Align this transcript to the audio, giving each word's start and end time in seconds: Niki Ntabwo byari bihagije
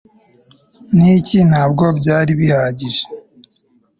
Niki 0.95 1.37
Ntabwo 1.49 1.83
byari 1.99 2.31
bihagije 2.39 3.03